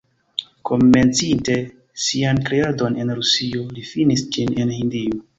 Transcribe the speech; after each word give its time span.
Komencinte 0.67 1.57
sian 2.05 2.39
kreadon 2.47 2.97
en 3.03 3.11
Rusio, 3.19 3.61
li 3.75 3.83
finis 3.91 4.25
ĝin 4.37 4.57
en 4.65 4.73
Hindio. 4.79 5.21